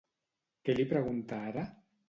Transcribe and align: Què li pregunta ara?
Què 0.69 0.77
li 0.79 0.87
pregunta 0.95 1.41
ara? 1.53 1.69